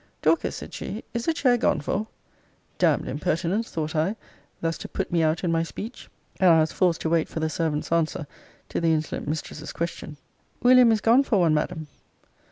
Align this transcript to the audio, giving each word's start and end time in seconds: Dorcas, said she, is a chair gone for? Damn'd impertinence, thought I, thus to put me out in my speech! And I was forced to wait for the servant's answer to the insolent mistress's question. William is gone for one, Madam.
Dorcas, 0.23 0.55
said 0.55 0.73
she, 0.73 1.03
is 1.13 1.27
a 1.27 1.31
chair 1.35 1.57
gone 1.57 1.79
for? 1.79 2.07
Damn'd 2.79 3.07
impertinence, 3.07 3.69
thought 3.69 3.95
I, 3.95 4.15
thus 4.59 4.75
to 4.79 4.87
put 4.89 5.11
me 5.11 5.21
out 5.21 5.43
in 5.43 5.51
my 5.51 5.61
speech! 5.61 6.09
And 6.39 6.49
I 6.49 6.59
was 6.59 6.71
forced 6.71 7.01
to 7.01 7.09
wait 7.11 7.29
for 7.29 7.39
the 7.39 7.51
servant's 7.51 7.91
answer 7.91 8.25
to 8.69 8.81
the 8.81 8.93
insolent 8.93 9.27
mistress's 9.27 9.71
question. 9.71 10.17
William 10.63 10.91
is 10.91 11.01
gone 11.01 11.21
for 11.21 11.41
one, 11.41 11.53
Madam. 11.53 11.85